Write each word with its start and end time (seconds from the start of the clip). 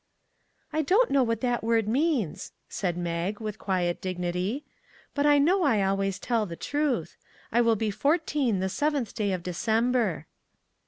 "I 0.73 0.81
don't 0.81 1.11
know 1.11 1.21
what 1.21 1.41
that 1.41 1.63
word 1.63 1.87
means," 1.87 2.53
said 2.67 2.97
Mag, 2.97 3.39
with 3.39 3.59
quiet 3.59 4.01
dignity;" 4.01 4.65
but 5.13 5.27
I 5.27 5.37
know 5.37 5.61
I 5.61 5.77
al 5.77 5.95
ways 5.95 6.17
tell 6.17 6.47
the 6.47 6.55
truth. 6.55 7.17
I 7.51 7.61
will 7.61 7.75
be 7.75 7.91
fourteen 7.91 8.61
the 8.61 8.67
seventh 8.69 9.13
day 9.13 9.31
of 9.31 9.43
December." 9.43 10.25